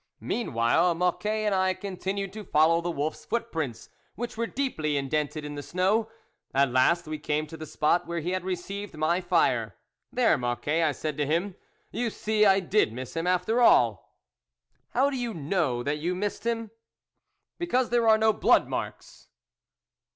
[0.19, 5.53] Meanwhile, Mocquet and I continued to follow the wolfs footprints, which were deeply indented in
[5.53, 6.09] the snow.
[6.55, 9.77] At last we came to the spot where he had received my fire."
[10.11, 11.53] There, Mocquet," I said to him,"
[11.91, 14.17] you see I did miss him after all!"
[14.95, 16.71] "How do you know that you missed him?""
[17.59, 19.27] Because there are no blood marks."